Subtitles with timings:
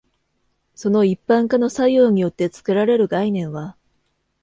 [0.73, 3.77] その一般化の作用によって作られる概念は、